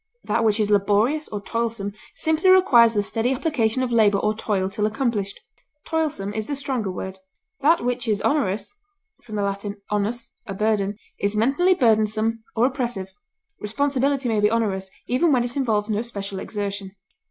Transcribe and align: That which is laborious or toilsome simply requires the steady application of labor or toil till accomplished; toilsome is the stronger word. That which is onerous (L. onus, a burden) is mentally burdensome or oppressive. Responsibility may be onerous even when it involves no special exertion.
That 0.23 0.43
which 0.43 0.59
is 0.59 0.71
laborious 0.71 1.27
or 1.27 1.41
toilsome 1.41 1.93
simply 2.15 2.49
requires 2.49 2.95
the 2.95 3.03
steady 3.03 3.33
application 3.33 3.83
of 3.83 3.91
labor 3.91 4.17
or 4.17 4.33
toil 4.33 4.67
till 4.67 4.87
accomplished; 4.87 5.39
toilsome 5.85 6.33
is 6.33 6.47
the 6.47 6.55
stronger 6.55 6.89
word. 6.89 7.19
That 7.59 7.81
which 7.85 8.07
is 8.07 8.19
onerous 8.23 8.73
(L. 9.29 9.57
onus, 9.91 10.31
a 10.47 10.55
burden) 10.55 10.97
is 11.19 11.35
mentally 11.35 11.75
burdensome 11.75 12.43
or 12.55 12.65
oppressive. 12.65 13.13
Responsibility 13.59 14.27
may 14.27 14.39
be 14.39 14.49
onerous 14.49 14.89
even 15.05 15.31
when 15.31 15.43
it 15.43 15.55
involves 15.55 15.87
no 15.91 16.01
special 16.01 16.39
exertion. 16.39 16.95